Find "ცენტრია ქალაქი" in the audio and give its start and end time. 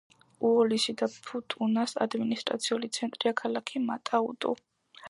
2.99-3.85